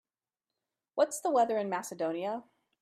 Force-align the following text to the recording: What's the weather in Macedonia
What's 0.95 1.21
the 1.21 1.29
weather 1.29 1.59
in 1.59 1.69
Macedonia 1.69 2.43